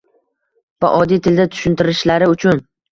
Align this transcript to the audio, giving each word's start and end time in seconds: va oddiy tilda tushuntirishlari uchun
va 0.85 0.91
oddiy 1.03 1.21
tilda 1.29 1.47
tushuntirishlari 1.53 2.35
uchun 2.37 2.69